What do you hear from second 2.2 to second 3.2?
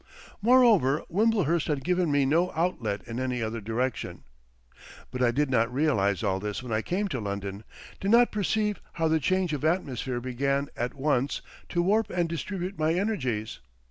no outlet in